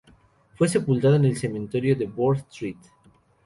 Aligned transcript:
Fue 0.55 0.67
sepultado 0.67 1.13
en 1.17 1.25
el 1.25 1.37
cementerio 1.37 1.95
de 1.95 2.07
Broad 2.07 2.39
Street. 2.49 2.77